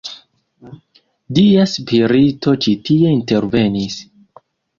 Dia 1.39 1.65
spirito 1.73 2.55
ĉi 2.65 2.75
tie 2.89 3.13
intervenis. 3.19 4.01